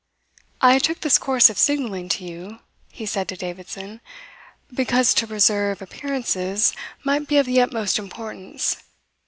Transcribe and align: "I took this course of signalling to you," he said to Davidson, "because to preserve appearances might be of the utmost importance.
"I 0.61 0.79
took 0.79 1.01
this 1.01 1.19
course 1.19 1.47
of 1.51 1.59
signalling 1.59 2.09
to 2.17 2.23
you," 2.25 2.57
he 2.91 3.05
said 3.05 3.27
to 3.27 3.35
Davidson, 3.37 4.01
"because 4.73 5.13
to 5.13 5.27
preserve 5.27 5.79
appearances 5.79 6.73
might 7.03 7.27
be 7.27 7.37
of 7.37 7.45
the 7.45 7.61
utmost 7.61 7.99
importance. 7.99 8.77